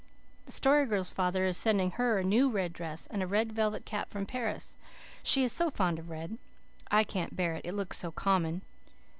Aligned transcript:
The 0.47 0.51
Story 0.51 0.87
Girl's 0.87 1.11
father 1.11 1.45
is 1.45 1.57
sending 1.57 1.91
her 1.91 2.17
a 2.17 2.23
new 2.23 2.49
red 2.49 2.73
dress, 2.73 3.05
and 3.05 3.21
a 3.21 3.27
red 3.27 3.51
velvet 3.51 3.85
cap 3.85 4.09
from 4.09 4.25
Paris. 4.25 4.75
She 5.21 5.43
is 5.43 5.51
so 5.51 5.69
fond 5.69 5.99
of 5.99 6.09
red. 6.09 6.39
I 6.89 7.03
can't 7.03 7.35
bear 7.35 7.53
it, 7.57 7.65
it 7.65 7.73
looks 7.75 7.99
so 7.99 8.09
common. 8.11 8.63